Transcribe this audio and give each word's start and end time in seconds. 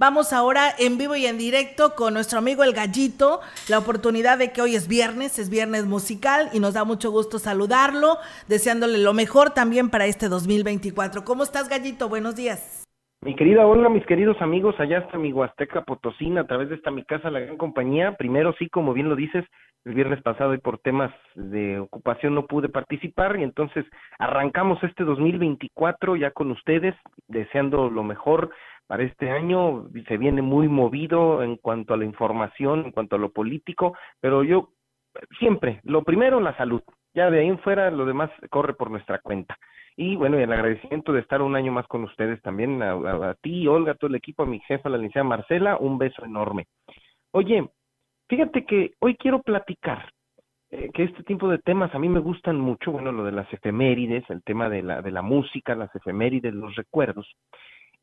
Vamos 0.00 0.32
ahora 0.32 0.70
en 0.78 0.96
vivo 0.96 1.14
y 1.14 1.26
en 1.26 1.36
directo 1.36 1.94
con 1.94 2.14
nuestro 2.14 2.38
amigo 2.38 2.64
El 2.64 2.72
Gallito, 2.72 3.40
la 3.68 3.78
oportunidad 3.78 4.38
de 4.38 4.50
que 4.50 4.62
hoy 4.62 4.74
es 4.74 4.88
viernes, 4.88 5.38
es 5.38 5.50
viernes 5.50 5.84
musical 5.84 6.48
y 6.54 6.58
nos 6.58 6.72
da 6.72 6.84
mucho 6.86 7.10
gusto 7.10 7.38
saludarlo, 7.38 8.16
deseándole 8.48 8.96
lo 8.96 9.12
mejor 9.12 9.50
también 9.50 9.90
para 9.90 10.06
este 10.06 10.30
2024. 10.30 11.22
¿Cómo 11.26 11.42
estás, 11.42 11.68
Gallito? 11.68 12.08
Buenos 12.08 12.34
días. 12.34 12.86
Mi 13.22 13.36
querida 13.36 13.66
Olga, 13.66 13.90
mis 13.90 14.06
queridos 14.06 14.40
amigos, 14.40 14.74
allá 14.78 15.00
está 15.00 15.18
mi 15.18 15.34
Huasteca 15.34 15.82
Potosina, 15.82 16.40
a 16.40 16.46
través 16.46 16.70
de 16.70 16.76
esta 16.76 16.90
mi 16.90 17.04
casa, 17.04 17.30
la 17.30 17.40
gran 17.40 17.58
compañía. 17.58 18.16
Primero, 18.16 18.54
sí, 18.58 18.70
como 18.70 18.94
bien 18.94 19.10
lo 19.10 19.16
dices, 19.16 19.44
el 19.84 19.92
viernes 19.92 20.22
pasado 20.22 20.54
y 20.54 20.58
por 20.58 20.78
temas 20.78 21.12
de 21.34 21.78
ocupación 21.78 22.34
no 22.34 22.46
pude 22.46 22.70
participar 22.70 23.38
y 23.38 23.42
entonces 23.42 23.84
arrancamos 24.18 24.82
este 24.82 25.04
2024 25.04 26.16
ya 26.16 26.30
con 26.30 26.50
ustedes, 26.50 26.94
deseando 27.28 27.90
lo 27.90 28.02
mejor 28.02 28.50
para 28.90 29.04
este 29.04 29.30
año 29.30 29.88
se 30.08 30.16
viene 30.18 30.42
muy 30.42 30.66
movido 30.66 31.44
en 31.44 31.54
cuanto 31.58 31.94
a 31.94 31.96
la 31.96 32.04
información, 32.04 32.86
en 32.86 32.90
cuanto 32.90 33.14
a 33.14 33.20
lo 33.20 33.30
político, 33.30 33.96
pero 34.18 34.42
yo 34.42 34.70
siempre, 35.38 35.80
lo 35.84 36.02
primero, 36.02 36.40
la 36.40 36.56
salud. 36.56 36.82
Ya 37.14 37.30
de 37.30 37.38
ahí 37.38 37.46
en 37.46 37.60
fuera, 37.60 37.92
lo 37.92 38.04
demás 38.04 38.32
corre 38.50 38.74
por 38.74 38.90
nuestra 38.90 39.20
cuenta. 39.20 39.56
Y 39.94 40.16
bueno, 40.16 40.40
y 40.40 40.42
el 40.42 40.52
agradecimiento 40.52 41.12
de 41.12 41.20
estar 41.20 41.40
un 41.40 41.54
año 41.54 41.70
más 41.70 41.86
con 41.86 42.02
ustedes 42.02 42.42
también, 42.42 42.82
a, 42.82 43.36
ti, 43.40 43.64
Olga, 43.68 43.92
a 43.92 43.94
todo 43.94 44.08
el 44.08 44.16
equipo, 44.16 44.42
a 44.42 44.46
mi 44.46 44.58
jefa, 44.58 44.88
la 44.88 44.98
licenciada 44.98 45.28
Marcela, 45.28 45.76
un 45.76 45.96
beso 45.96 46.24
enorme. 46.24 46.66
Oye, 47.30 47.70
fíjate 48.28 48.64
que 48.64 48.94
hoy 48.98 49.14
quiero 49.14 49.40
platicar 49.40 50.10
eh, 50.72 50.90
que 50.92 51.04
este 51.04 51.22
tipo 51.22 51.48
de 51.48 51.58
temas 51.58 51.94
a 51.94 52.00
mí 52.00 52.08
me 52.08 52.18
gustan 52.18 52.58
mucho, 52.58 52.90
bueno, 52.90 53.12
lo 53.12 53.22
de 53.22 53.30
las 53.30 53.52
efemérides, 53.52 54.28
el 54.30 54.42
tema 54.42 54.68
de 54.68 54.82
la, 54.82 55.00
de 55.00 55.12
la 55.12 55.22
música, 55.22 55.76
las 55.76 55.94
efemérides, 55.94 56.52
los 56.54 56.74
recuerdos. 56.74 57.32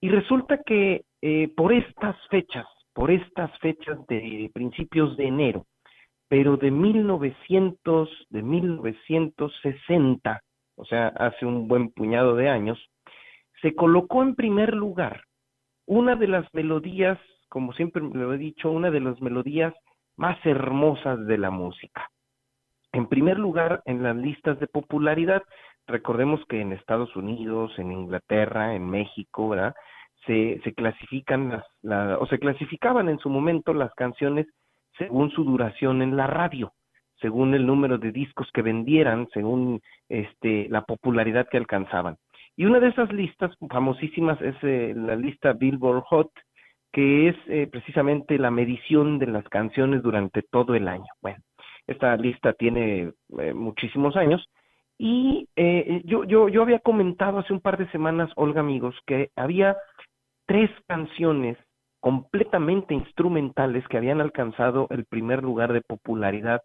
Y 0.02 0.10
resulta 0.10 0.62
que 0.64 1.04
eh, 1.22 1.50
por 1.56 1.74
estas 1.74 2.16
fechas, 2.30 2.66
por 2.94 3.12
estas 3.12 3.58
fechas 3.60 3.98
de 4.08 4.50
principios 4.54 5.18
de 5.18 5.28
enero, 5.28 5.66
pero 6.28 6.58
de 6.58 6.72
1900, 6.72 8.10
de 8.30 8.44
1960, 8.44 10.42
o 10.76 10.86
sea, 10.86 11.08
hace 11.08 11.46
un 11.46 11.68
buen 11.68 11.90
puñado 11.92 12.36
de 12.36 12.50
años, 12.50 12.80
se 13.62 13.74
colocó 13.74 14.22
en 14.22 14.36
primer 14.36 14.76
lugar 14.76 15.24
una 15.88 16.16
de 16.16 16.28
las 16.28 16.46
melodías, 16.54 17.18
como 17.50 17.74
siempre 17.74 18.04
lo 18.04 18.34
he 18.34 18.38
dicho, 18.38 18.70
una 18.70 18.92
de 18.92 19.00
las 19.00 19.20
melodías 19.22 19.74
más 20.18 20.38
hermosas 20.46 21.26
de 21.26 21.38
la 21.38 21.50
música. 21.50 22.10
En 22.92 23.08
primer 23.08 23.40
lugar, 23.40 23.82
en 23.86 24.04
las 24.04 24.16
listas 24.16 24.60
de 24.60 24.68
popularidad, 24.68 25.44
recordemos 25.88 26.42
que 26.48 26.62
en 26.62 26.74
Estados 26.74 27.16
Unidos, 27.16 27.72
en 27.78 27.92
Inglaterra, 27.92 28.76
en 28.76 28.90
México, 28.90 29.50
¿verdad? 29.50 29.76
Se, 30.26 30.60
se 30.64 30.74
clasifican 30.74 31.64
las, 31.82 32.18
o 32.20 32.28
se 32.28 32.40
clasificaban 32.40 33.10
en 33.10 33.20
su 33.20 33.30
momento 33.30 33.74
las 33.74 33.94
canciones 33.94 34.48
según 34.98 35.32
su 35.32 35.44
duración 35.44 36.02
en 36.02 36.18
la 36.18 36.28
radio, 36.28 36.74
según 37.22 37.54
el 37.54 37.66
número 37.66 37.98
de 37.98 38.12
discos 38.12 38.50
que 38.54 38.62
vendieran, 38.62 39.28
según 39.34 39.82
este 40.10 40.68
la 40.70 40.82
popularidad 40.82 41.48
que 41.50 41.58
alcanzaban. 41.58 42.18
Y 42.56 42.66
una 42.66 42.80
de 42.80 42.90
esas 42.90 43.12
listas 43.14 43.56
famosísimas 43.70 44.42
es 44.42 44.56
eh, 44.64 44.94
la 44.96 45.16
lista 45.16 45.54
Billboard 45.54 46.04
Hot, 46.10 46.32
que 46.92 47.30
es 47.30 47.36
eh, 47.48 47.68
precisamente 47.72 48.40
la 48.40 48.50
medición 48.50 49.20
de 49.20 49.28
las 49.28 49.48
canciones 49.50 50.02
durante 50.02 50.42
todo 50.42 50.74
el 50.74 50.88
año. 50.88 51.06
Bueno, 51.22 51.38
esta 51.86 52.16
lista 52.18 52.54
tiene 52.54 53.12
eh, 53.40 53.54
muchísimos 53.54 54.16
años 54.16 54.50
y 54.98 55.48
eh, 55.56 56.02
yo, 56.06 56.24
yo, 56.24 56.50
yo 56.50 56.62
había 56.64 56.80
comentado 56.80 57.40
hace 57.40 57.54
un 57.54 57.62
par 57.62 57.78
de 57.78 57.90
semanas, 57.92 58.32
Olga 58.36 58.62
amigos, 58.62 58.96
que 59.06 59.32
había 59.36 59.78
tres 60.46 60.72
canciones 60.88 61.58
completamente 62.00 62.94
instrumentales 62.94 63.88
que 63.88 63.98
habían 63.98 64.22
alcanzado 64.22 64.88
el 64.90 65.06
primer 65.06 65.44
lugar 65.44 65.74
de 65.74 65.82
popularidad 65.82 66.62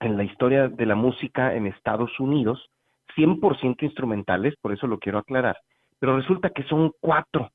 en 0.00 0.16
la 0.16 0.24
historia 0.24 0.68
de 0.68 0.86
la 0.86 0.94
música 0.94 1.54
en 1.54 1.66
Estados 1.66 2.18
Unidos, 2.20 2.70
100% 3.16 3.82
instrumentales, 3.82 4.54
por 4.60 4.72
eso 4.72 4.86
lo 4.86 4.98
quiero 4.98 5.18
aclarar, 5.18 5.56
pero 5.98 6.16
resulta 6.16 6.50
que 6.50 6.62
son 6.64 6.92
cuatro, 7.00 7.50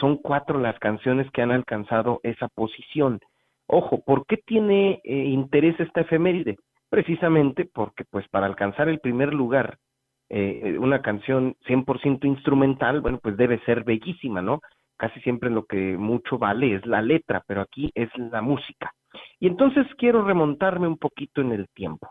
son 0.00 0.16
cuatro 0.16 0.58
las 0.58 0.78
canciones 0.78 1.30
que 1.30 1.42
han 1.42 1.52
alcanzado 1.52 2.20
esa 2.22 2.48
posición. 2.48 3.20
Ojo, 3.66 4.02
¿por 4.02 4.26
qué 4.26 4.38
tiene 4.38 5.00
eh, 5.04 5.14
interés 5.14 5.78
esta 5.78 6.02
efeméride? 6.02 6.56
Precisamente 6.94 7.64
porque 7.64 8.04
pues 8.08 8.28
para 8.28 8.46
alcanzar 8.46 8.88
el 8.88 9.00
primer 9.00 9.34
lugar 9.34 9.78
eh, 10.30 10.78
una 10.78 11.02
canción 11.02 11.56
100% 11.66 12.24
instrumental, 12.24 13.00
bueno, 13.00 13.18
pues 13.20 13.36
debe 13.36 13.58
ser 13.64 13.82
bellísima, 13.82 14.40
¿no? 14.40 14.60
Casi 14.96 15.20
siempre 15.22 15.50
lo 15.50 15.64
que 15.64 15.96
mucho 15.96 16.38
vale 16.38 16.76
es 16.76 16.86
la 16.86 17.02
letra, 17.02 17.42
pero 17.48 17.62
aquí 17.62 17.90
es 17.96 18.08
la 18.16 18.42
música. 18.42 18.92
Y 19.40 19.48
entonces 19.48 19.88
quiero 19.98 20.24
remontarme 20.24 20.86
un 20.86 20.96
poquito 20.96 21.40
en 21.40 21.50
el 21.50 21.68
tiempo. 21.70 22.08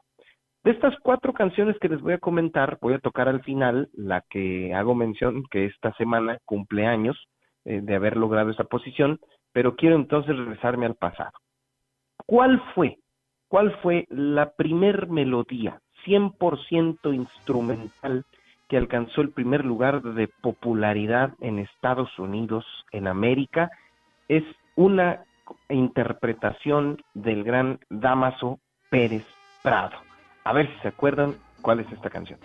De 0.66 0.72
estas 0.72 0.96
cuatro 1.02 1.32
canciones 1.32 1.78
que 1.80 1.88
les 1.88 2.02
voy 2.02 2.14
a 2.14 2.20
comentar, 2.20 2.78
voy 2.82 2.96
a 2.96 3.00
tocar 3.00 3.30
al 3.30 3.42
final 3.42 3.88
la 3.94 4.22
que 4.30 4.74
hago 4.74 4.96
mención, 4.96 5.46
que 5.50 5.68
esta 5.68 5.94
semana 5.94 6.40
cumple 6.44 6.88
años 6.88 7.18
eh, 7.64 7.80
de 7.82 7.96
haber 7.96 8.18
logrado 8.18 8.52
esa 8.52 8.66
posición, 8.66 9.18
pero 9.54 9.78
quiero 9.78 9.96
entonces 9.96 10.36
regresarme 10.36 10.86
al 10.86 10.96
pasado. 10.96 11.32
¿Cuál 12.26 12.62
fue 12.76 12.98
¿Cuál 13.54 13.72
fue 13.84 14.08
la 14.10 14.50
primer 14.54 15.10
melodía 15.10 15.80
100% 16.08 17.14
instrumental 17.14 18.26
que 18.68 18.78
alcanzó 18.78 19.22
el 19.22 19.30
primer 19.30 19.64
lugar 19.64 20.02
de 20.02 20.28
popularidad 20.28 21.36
en 21.40 21.60
Estados 21.60 22.18
Unidos, 22.18 22.66
en 22.92 23.06
América? 23.06 23.70
Es 24.28 24.44
una 24.76 25.26
interpretación 25.70 27.00
del 27.14 27.44
gran 27.44 27.80
Damaso 27.92 28.58
Pérez 28.90 29.28
Prado. 29.62 29.98
A 30.46 30.52
ver 30.52 30.74
si 30.74 30.80
se 30.80 30.88
acuerdan 30.88 31.36
cuál 31.62 31.82
es 31.82 31.92
esta 31.92 32.10
canción. 32.10 32.40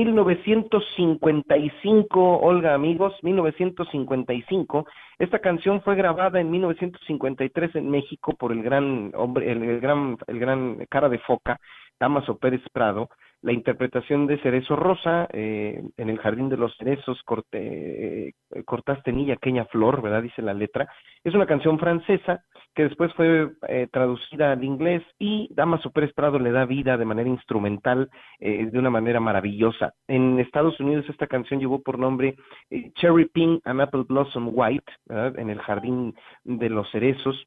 1955, 0.00 2.38
Olga 2.38 2.72
amigos, 2.74 3.12
1955. 3.22 4.86
Esta 5.18 5.40
canción 5.40 5.82
fue 5.82 5.94
grabada 5.94 6.40
en 6.40 6.50
1953 6.50 7.74
en 7.74 7.90
México 7.90 8.32
por 8.32 8.52
el 8.52 8.62
gran 8.62 9.12
hombre, 9.14 9.52
el, 9.52 9.78
gran, 9.80 10.16
el 10.26 10.38
gran 10.38 10.86
cara 10.88 11.10
de 11.10 11.18
foca, 11.18 11.60
Damaso 11.98 12.38
Pérez 12.38 12.62
Prado. 12.72 13.10
La 13.42 13.52
interpretación 13.52 14.26
de 14.26 14.38
Cerezo 14.38 14.76
Rosa, 14.76 15.26
eh, 15.32 15.82
en 15.96 16.10
el 16.10 16.18
Jardín 16.18 16.48
de 16.50 16.58
los 16.58 16.76
Cerezos, 16.76 17.22
corte, 17.22 18.28
eh, 18.28 18.34
cortaste 18.64 19.12
niña 19.12 19.34
aquella 19.34 19.64
flor, 19.66 20.02
¿verdad? 20.02 20.22
Dice 20.22 20.42
la 20.42 20.52
letra. 20.52 20.88
Es 21.24 21.34
una 21.34 21.46
canción 21.46 21.78
francesa 21.78 22.44
que 22.74 22.84
después 22.84 23.12
fue 23.14 23.50
eh, 23.68 23.88
traducida 23.90 24.52
al 24.52 24.62
inglés 24.62 25.02
y 25.18 25.48
Damaso 25.52 25.90
Pérez 25.90 26.12
le 26.40 26.52
da 26.52 26.64
vida 26.66 26.96
de 26.96 27.04
manera 27.04 27.28
instrumental 27.28 28.08
eh, 28.38 28.66
de 28.70 28.78
una 28.78 28.90
manera 28.90 29.20
maravillosa. 29.20 29.94
En 30.06 30.38
Estados 30.38 30.78
Unidos 30.78 31.06
esta 31.08 31.26
canción 31.26 31.60
llevó 31.60 31.82
por 31.82 31.98
nombre 31.98 32.36
eh, 32.70 32.92
Cherry 32.94 33.26
Pink 33.26 33.62
and 33.64 33.80
Apple 33.80 34.04
Blossom 34.08 34.50
White, 34.52 34.92
en 35.08 35.50
el 35.50 35.58
Jardín 35.60 36.14
de 36.44 36.70
los 36.70 36.90
Cerezos. 36.90 37.46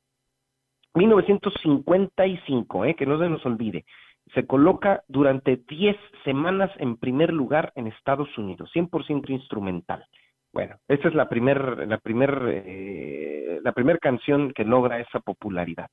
1955, 0.96 2.86
eh, 2.86 2.96
que 2.96 3.06
no 3.06 3.20
se 3.20 3.30
nos 3.30 3.46
olvide, 3.46 3.86
se 4.34 4.46
coloca 4.46 5.04
durante 5.08 5.58
10 5.58 5.98
semanas 6.24 6.72
en 6.78 6.98
primer 6.98 7.34
lugar 7.34 7.72
en 7.76 7.88
Estados 7.88 8.38
Unidos, 8.38 8.70
100% 8.74 9.30
instrumental. 9.30 10.06
Bueno, 10.54 10.76
esa 10.88 11.08
es 11.08 11.16
la 11.16 11.30
primer, 11.30 11.88
la 11.88 11.98
primer, 11.98 12.40
eh, 12.48 13.60
la 13.64 13.72
primer 13.72 13.98
canción 14.00 14.54
que 14.54 14.64
logra 14.64 15.00
esa 15.00 15.20
popularidad. 15.20 15.88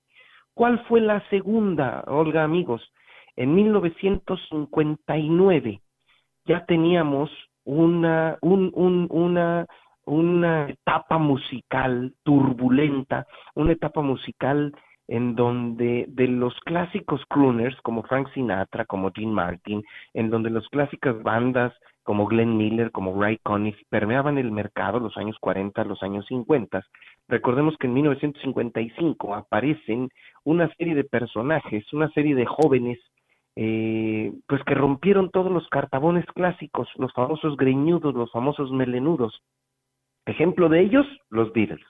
¿Cuál 0.54 0.84
fue 0.86 1.00
la 1.00 1.26
segunda, 1.30 2.04
Olga, 2.06 2.44
amigos? 2.44 2.92
En 3.36 3.54
1959 3.54 5.80
ya 6.44 6.66
teníamos 6.66 7.30
una, 7.64 8.36
un, 8.42 8.70
un, 8.74 9.06
una, 9.10 9.66
una 10.04 10.68
etapa 10.68 11.16
musical 11.18 12.12
turbulenta, 12.22 13.26
una 13.54 13.72
etapa 13.72 14.02
musical 14.02 14.74
en 15.10 15.34
donde 15.34 16.04
de 16.06 16.28
los 16.28 16.54
clásicos 16.60 17.20
crooners 17.28 17.76
como 17.82 18.04
Frank 18.04 18.28
Sinatra, 18.32 18.84
como 18.84 19.10
Dean 19.10 19.32
Martin, 19.32 19.82
en 20.14 20.30
donde 20.30 20.50
las 20.50 20.66
clásicas 20.68 21.20
bandas 21.24 21.74
como 22.04 22.26
Glenn 22.26 22.56
Miller, 22.56 22.92
como 22.92 23.20
Ray 23.20 23.38
Conniff, 23.42 23.76
permeaban 23.88 24.38
el 24.38 24.52
mercado 24.52 25.00
los 25.00 25.16
años 25.16 25.36
40, 25.40 25.82
los 25.82 26.00
años 26.04 26.24
50. 26.26 26.86
Recordemos 27.26 27.76
que 27.76 27.88
en 27.88 27.94
1955 27.94 29.34
aparecen 29.34 30.10
una 30.44 30.72
serie 30.76 30.94
de 30.94 31.02
personajes, 31.02 31.92
una 31.92 32.08
serie 32.10 32.36
de 32.36 32.46
jóvenes, 32.46 33.00
eh, 33.56 34.32
pues 34.46 34.62
que 34.62 34.74
rompieron 34.74 35.30
todos 35.30 35.50
los 35.50 35.66
cartabones 35.70 36.24
clásicos, 36.36 36.88
los 36.94 37.12
famosos 37.14 37.56
greñudos, 37.56 38.14
los 38.14 38.30
famosos 38.30 38.70
melenudos. 38.70 39.42
Ejemplo 40.24 40.68
de 40.68 40.82
ellos, 40.82 41.06
los 41.30 41.52
Beatles. 41.52 41.84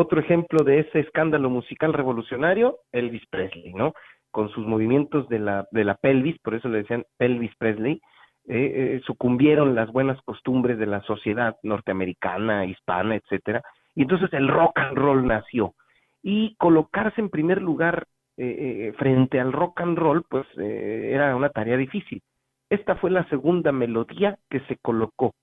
Otro 0.00 0.20
ejemplo 0.20 0.62
de 0.62 0.78
ese 0.78 1.00
escándalo 1.00 1.50
musical 1.50 1.92
revolucionario, 1.92 2.78
Elvis 2.92 3.26
Presley, 3.30 3.74
¿no? 3.74 3.94
Con 4.30 4.48
sus 4.50 4.64
movimientos 4.64 5.28
de 5.28 5.40
la, 5.40 5.66
de 5.72 5.82
la 5.82 5.96
pelvis, 5.96 6.38
por 6.38 6.54
eso 6.54 6.68
le 6.68 6.78
decían 6.78 7.04
Elvis 7.18 7.50
Presley, 7.58 8.00
eh, 8.46 8.94
eh, 8.96 9.00
sucumbieron 9.04 9.74
las 9.74 9.90
buenas 9.90 10.22
costumbres 10.22 10.78
de 10.78 10.86
la 10.86 11.02
sociedad 11.02 11.56
norteamericana, 11.64 12.64
hispana, 12.64 13.16
etcétera, 13.16 13.60
y 13.96 14.02
entonces 14.02 14.32
el 14.34 14.46
rock 14.46 14.78
and 14.78 14.96
roll 14.96 15.26
nació. 15.26 15.74
Y 16.22 16.54
colocarse 16.58 17.20
en 17.20 17.28
primer 17.28 17.60
lugar 17.60 18.06
eh, 18.36 18.92
frente 18.98 19.40
al 19.40 19.52
rock 19.52 19.80
and 19.80 19.98
roll, 19.98 20.22
pues 20.30 20.46
era 20.56 21.34
una 21.34 21.48
tarea 21.48 21.76
difícil. 21.76 22.22
Esta 22.70 22.94
fue 22.94 23.10
la 23.10 23.28
segunda 23.30 23.72
melodía 23.72 24.38
que 24.48 24.60
se 24.68 24.76
colocó 24.76 25.34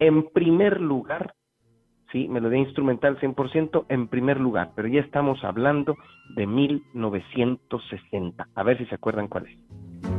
en 0.00 0.28
primer 0.30 0.80
lugar 0.80 1.34
¿sí? 2.12 2.28
Melodía 2.28 2.58
instrumental 2.58 3.18
100% 3.18 3.86
en 3.88 4.08
primer 4.08 4.40
lugar, 4.40 4.72
pero 4.74 4.88
ya 4.88 5.00
estamos 5.00 5.42
hablando 5.44 5.96
de 6.34 6.46
1960. 6.46 8.48
A 8.54 8.62
ver 8.62 8.78
si 8.78 8.86
se 8.86 8.94
acuerdan 8.94 9.28
cuál 9.28 9.46
es. 9.46 10.09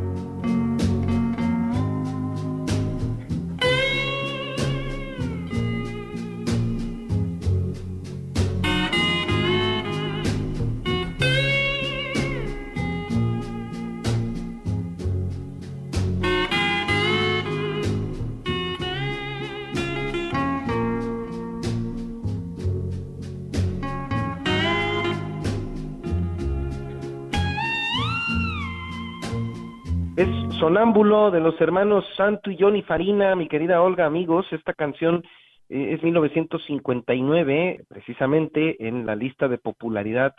Sonámbulo 30.61 31.31
de 31.31 31.39
los 31.39 31.59
hermanos 31.59 32.05
Santo 32.15 32.51
y 32.51 32.57
Johnny 32.59 32.83
Farina, 32.83 33.35
mi 33.35 33.47
querida 33.47 33.81
Olga, 33.81 34.05
amigos, 34.05 34.45
esta 34.51 34.75
canción 34.75 35.23
eh, 35.69 35.95
es 35.95 36.03
1959, 36.03 37.85
precisamente 37.89 38.87
en 38.87 39.07
la 39.07 39.15
lista 39.15 39.47
de 39.47 39.57
popularidad 39.57 40.35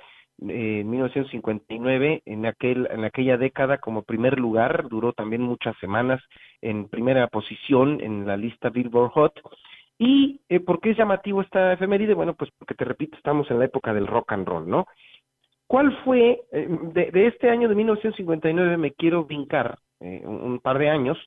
eh, 0.48 0.84
1959, 0.84 2.22
en, 2.24 2.46
aquel, 2.46 2.86
en 2.92 3.02
aquella 3.02 3.36
década 3.36 3.78
como 3.78 4.04
primer 4.04 4.38
lugar, 4.38 4.86
duró 4.88 5.12
también 5.12 5.42
muchas 5.42 5.76
semanas 5.78 6.22
en 6.60 6.88
primera 6.88 7.26
posición 7.26 8.00
en 8.00 8.25
la 8.25 8.36
lista 8.36 8.70
Billboard 8.70 9.10
Hot. 9.10 9.40
¿Y 9.98 10.40
eh, 10.48 10.60
por 10.60 10.80
qué 10.80 10.92
es 10.92 10.98
llamativo 10.98 11.42
esta 11.42 11.72
efeméride? 11.72 12.14
Bueno, 12.14 12.34
pues 12.34 12.48
porque 12.60 12.76
te 12.76 12.84
repito, 12.84 13.16
estamos 13.16 13.50
en 13.50 13.58
la 13.58 13.64
época 13.64 13.92
del 13.92 14.06
rock 14.06 14.34
and 14.34 14.46
roll, 14.46 14.70
¿no? 14.70 14.86
¿Cuál 15.66 15.92
fue, 16.04 16.42
eh, 16.52 16.68
de, 16.94 17.10
de, 17.10 17.26
este 17.26 17.50
año 17.50 17.68
de 17.68 17.75
1959 17.75 18.76
me 18.76 18.92
quiero 18.92 19.25
vincar 19.25 19.78
eh, 20.02 20.22
un, 20.25 20.58
par 20.60 20.78
de 20.78 20.90
años, 20.90 21.19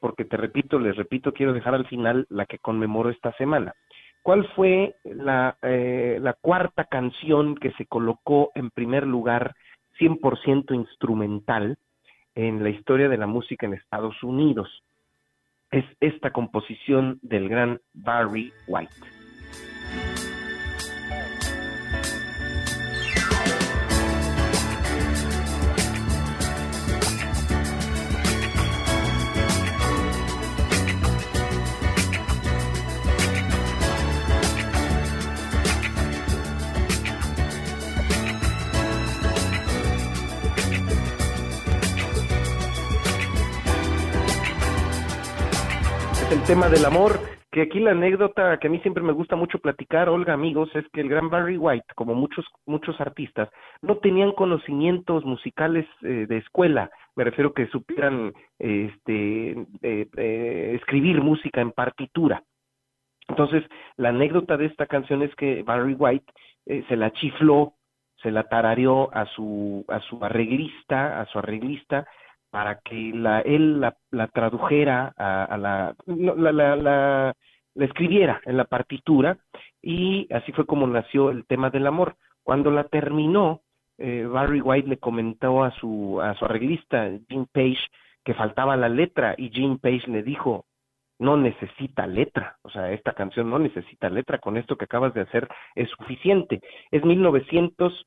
porque 0.00 0.24
te 0.24 0.36
repito, 0.36 0.78
les 0.78 0.96
repito, 0.96 1.32
quiero 1.32 1.52
dejar 1.52 1.74
al 1.74 1.86
final 1.86 2.26
la 2.30 2.46
que 2.46 2.58
conmemoro 2.58 3.10
esta 3.10 3.32
semana. 3.32 3.74
¿Cuál 4.22 4.46
fue 4.54 4.96
la, 5.04 5.56
eh, 5.62 6.18
la 6.20 6.34
cuarta 6.34 6.84
canción 6.84 7.54
que 7.56 7.72
se 7.72 7.86
colocó 7.86 8.52
en 8.54 8.70
primer 8.70 9.06
lugar 9.06 9.54
100% 9.98 10.74
instrumental 10.74 11.78
en 12.34 12.62
la 12.62 12.70
historia 12.70 13.08
de 13.08 13.18
la 13.18 13.26
música 13.26 13.66
en 13.66 13.74
Estados 13.74 14.22
Unidos? 14.22 14.68
Es 15.70 15.84
esta 16.00 16.30
composición 16.30 17.18
del 17.22 17.48
gran 17.48 17.80
Barry 17.94 18.52
White. 18.66 19.19
Tema 46.50 46.68
del 46.68 46.84
amor, 46.84 47.12
que 47.52 47.62
aquí 47.62 47.78
la 47.78 47.92
anécdota 47.92 48.58
que 48.58 48.66
a 48.66 48.70
mí 48.70 48.80
siempre 48.80 49.04
me 49.04 49.12
gusta 49.12 49.36
mucho 49.36 49.60
platicar, 49.60 50.08
Olga, 50.08 50.32
amigos, 50.32 50.68
es 50.74 50.84
que 50.92 51.00
el 51.00 51.08
gran 51.08 51.30
Barry 51.30 51.56
White, 51.56 51.86
como 51.94 52.12
muchos 52.12 52.44
muchos 52.66 53.00
artistas, 53.00 53.48
no 53.82 53.98
tenían 53.98 54.32
conocimientos 54.32 55.24
musicales 55.24 55.86
eh, 56.02 56.26
de 56.28 56.38
escuela, 56.38 56.90
me 57.14 57.22
refiero 57.22 57.54
que 57.54 57.68
supieran 57.68 58.32
este 58.58 59.50
eh, 59.82 60.08
eh, 60.16 60.72
escribir 60.74 61.22
música 61.22 61.60
en 61.60 61.70
partitura. 61.70 62.42
Entonces, 63.28 63.62
la 63.96 64.08
anécdota 64.08 64.56
de 64.56 64.66
esta 64.66 64.86
canción 64.86 65.22
es 65.22 65.32
que 65.36 65.62
Barry 65.62 65.94
White 65.94 66.32
se 66.88 66.96
la 66.96 67.12
chifló, 67.12 67.74
se 68.24 68.32
la 68.32 68.42
tarareó 68.48 69.08
a 69.14 69.24
su 69.26 69.84
a 69.86 70.00
su 70.00 70.18
arreglista, 70.24 71.20
a 71.20 71.26
su 71.26 71.38
arreglista 71.38 72.08
para 72.50 72.80
que 72.80 73.12
la, 73.14 73.40
él 73.40 73.80
la, 73.80 73.96
la 74.10 74.26
tradujera 74.28 75.12
a, 75.16 75.56
la, 75.56 75.94
la, 76.06 76.52
la, 76.52 76.76
la, 76.76 77.36
escribiera 77.76 78.40
en 78.44 78.56
la 78.56 78.64
partitura 78.64 79.38
y 79.80 80.26
así 80.32 80.52
fue 80.52 80.66
como 80.66 80.86
nació 80.86 81.30
el 81.30 81.46
tema 81.46 81.70
del 81.70 81.86
amor. 81.86 82.16
Cuando 82.42 82.70
la 82.70 82.84
terminó, 82.84 83.62
eh, 83.98 84.26
Barry 84.26 84.60
White 84.60 84.88
le 84.88 84.98
comentó 84.98 85.62
a 85.62 85.70
su, 85.72 86.20
a 86.20 86.34
su 86.34 86.44
arreglista, 86.44 87.10
Jim 87.28 87.46
Page, 87.52 87.78
que 88.24 88.34
faltaba 88.34 88.76
la 88.76 88.88
letra 88.88 89.34
y 89.38 89.50
Jim 89.50 89.78
Page 89.78 90.10
le 90.10 90.22
dijo, 90.22 90.66
no 91.18 91.36
necesita 91.36 92.06
letra, 92.06 92.56
o 92.62 92.70
sea, 92.70 92.92
esta 92.92 93.12
canción 93.12 93.50
no 93.50 93.58
necesita 93.58 94.08
letra, 94.08 94.38
con 94.38 94.56
esto 94.56 94.76
que 94.76 94.86
acabas 94.86 95.12
de 95.12 95.20
hacer 95.20 95.48
es 95.74 95.88
suficiente. 95.90 96.60
Es 96.90 97.04
1900 97.04 98.06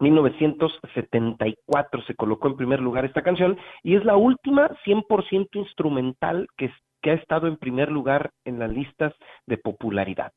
1974 0.00 2.02
se 2.02 2.14
colocó 2.14 2.48
en 2.48 2.56
primer 2.56 2.80
lugar 2.80 3.04
esta 3.04 3.22
canción 3.22 3.58
y 3.82 3.96
es 3.96 4.04
la 4.04 4.16
última 4.16 4.68
100% 4.84 5.48
instrumental 5.54 6.46
que, 6.56 6.70
que 7.02 7.10
ha 7.10 7.14
estado 7.14 7.46
en 7.46 7.56
primer 7.56 7.90
lugar 7.90 8.30
en 8.44 8.58
las 8.58 8.70
listas 8.70 9.12
de 9.46 9.58
popularidad. 9.58 10.32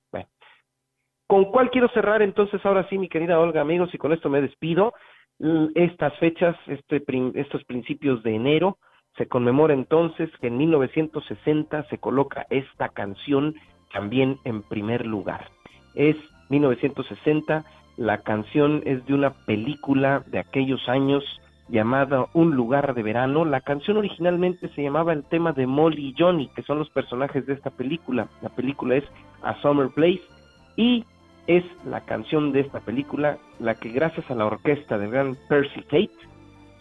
¿Con 1.28 1.46
cuál 1.46 1.70
quiero 1.70 1.88
cerrar 1.90 2.22
entonces 2.22 2.66
ahora 2.66 2.88
sí, 2.90 2.98
mi 2.98 3.08
querida 3.08 3.40
Olga, 3.40 3.62
amigos? 3.62 3.94
Y 3.94 3.98
con 3.98 4.12
esto 4.12 4.30
me 4.30 4.42
despido. 4.42 4.94
Estas 5.76 6.16
fechas, 6.18 6.56
este, 6.68 7.02
estos 7.36 7.64
principios 7.64 8.22
de 8.24 8.36
enero, 8.36 8.78
se 9.18 9.28
conmemora 9.28 9.74
entonces 9.74 10.30
que 10.40 10.48
en 10.48 10.58
1960 10.58 11.88
se 11.90 11.98
coloca 12.00 12.46
esta 12.50 12.90
canción 12.90 13.56
también 13.94 14.40
en 14.44 14.62
primer 14.64 15.06
lugar. 15.06 15.50
Es 15.96 16.18
1960 16.50 17.64
la 17.98 18.20
canción 18.20 18.82
es 18.86 19.06
de 19.06 19.14
una 19.14 19.32
película 19.46 20.24
de 20.28 20.40
aquellos 20.40 20.88
años 20.88 21.24
llamada 21.70 22.28
Un 22.34 22.56
lugar 22.56 22.94
de 22.94 23.04
verano. 23.04 23.46
La 23.46 23.62
canción 23.62 23.98
originalmente 23.98 24.70
se 24.70 24.84
llamaba 24.84 25.14
el 25.14 25.24
tema 25.24 25.54
de 25.54 25.68
Molly 25.68 26.10
y 26.10 26.16
Johnny, 26.18 26.50
que 26.50 26.64
son 26.64 26.80
los 26.80 26.90
personajes 26.90 27.46
de 27.46 27.54
esta 27.54 27.70
película. 27.70 28.28
La 28.42 28.50
película 28.50 28.96
es 28.96 29.04
A 29.42 29.56
Summer 29.62 29.90
Place 29.90 30.22
y 30.76 31.06
es 31.48 31.64
la 31.86 32.02
canción 32.02 32.52
de 32.52 32.62
esta 32.62 32.82
película 32.82 33.38
la 33.60 33.76
que 33.76 33.90
gracias 33.90 34.30
a 34.30 34.36
la 34.36 34.46
orquesta 34.46 34.98
del 34.98 35.12
gran 35.12 35.36
Percy 35.50 35.82
Tate 35.84 36.12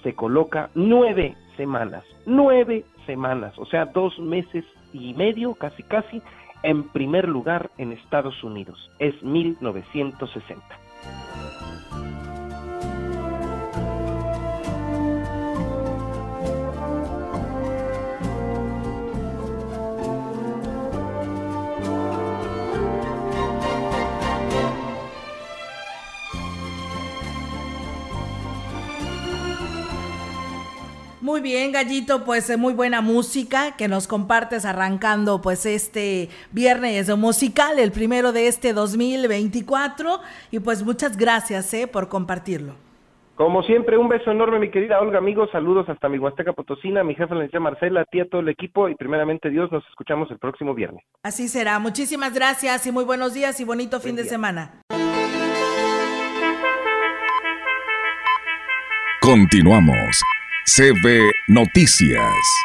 se 0.03 0.15
coloca 0.15 0.71
nueve 0.75 1.35
semanas, 1.57 2.05
nueve 2.27 2.85
semanas, 3.07 3.59
o 3.59 3.67
sea, 3.67 3.87
dos 3.87 4.19
meses 4.19 4.65
y 4.93 5.15
medio, 5.15 5.55
casi 5.55 5.83
casi, 5.83 6.23
en 6.63 6.89
primer 6.89 7.29
lugar 7.29 7.71
en 7.79 7.93
Estados 7.93 8.43
Unidos. 8.43 8.91
Es 8.99 9.21
1960. 9.23 10.80
Muy 31.31 31.43
bien, 31.43 31.71
Gallito, 31.71 32.25
pues 32.25 32.51
eh, 32.51 32.57
muy 32.57 32.75
buena 32.75 33.03
música 33.03 33.77
que 33.77 33.87
nos 33.87 34.09
compartes 34.09 34.65
arrancando 34.65 35.41
pues 35.41 35.65
este 35.65 36.29
viernes 36.51 37.17
musical, 37.17 37.79
el 37.79 37.93
primero 37.93 38.33
de 38.33 38.49
este 38.49 38.73
2024 38.73 40.19
y 40.51 40.59
pues 40.59 40.83
muchas 40.83 41.17
gracias 41.17 41.73
eh, 41.73 41.87
por 41.87 42.09
compartirlo. 42.09 42.75
Como 43.37 43.63
siempre, 43.63 43.97
un 43.97 44.09
beso 44.09 44.33
enorme, 44.33 44.59
mi 44.59 44.73
querida 44.73 44.99
Olga, 44.99 45.19
amigos, 45.19 45.49
saludos 45.53 45.89
hasta 45.89 46.09
mi 46.09 46.19
Huasteca 46.19 46.53
Potosina, 46.53 47.05
mi 47.05 47.15
jefa 47.15 47.33
la 47.37 47.43
licenciada 47.43 47.63
Marcela, 47.63 48.01
a 48.01 48.05
ti, 48.07 48.19
a 48.19 48.29
todo 48.29 48.41
el 48.41 48.49
equipo 48.49 48.89
y 48.89 48.97
primeramente 48.97 49.51
Dios, 49.51 49.71
nos 49.71 49.87
escuchamos 49.87 50.29
el 50.33 50.41
próximo 50.41 50.75
viernes. 50.75 51.05
Así 51.23 51.47
será, 51.47 51.79
muchísimas 51.79 52.35
gracias 52.35 52.85
y 52.89 52.91
muy 52.91 53.05
buenos 53.05 53.35
días 53.35 53.61
y 53.61 53.65
bonito 53.65 54.01
fin 54.01 54.17
de 54.17 54.25
semana. 54.25 54.83
Continuamos. 59.23 60.25
CB 60.77 61.33
Noticias. 61.49 62.61